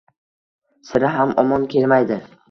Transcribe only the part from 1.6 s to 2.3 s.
kelmaydi.